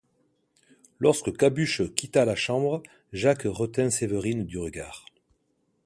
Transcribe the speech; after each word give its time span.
Lorsque 0.97 1.37
Cabuche 1.37 1.93
quitta 1.93 2.25
la 2.25 2.33
chambre, 2.33 2.81
Jacques 3.13 3.43
retint 3.45 3.91
Séverine 3.91 4.47
du 4.47 4.57
regard. 4.57 5.05